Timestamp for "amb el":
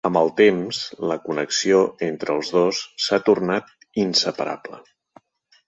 0.09-0.29